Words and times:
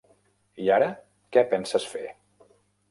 I 0.63 0.71
ara 0.77 0.87
què 1.37 1.47
penses 1.53 1.89
fer? 1.95 2.05